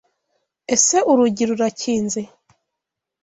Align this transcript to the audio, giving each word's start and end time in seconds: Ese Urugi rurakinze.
Ese 0.75 0.97
Urugi 1.11 1.43
rurakinze. 1.49 2.21